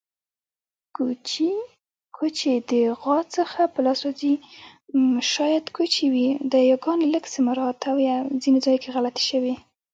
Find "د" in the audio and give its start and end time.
2.71-2.73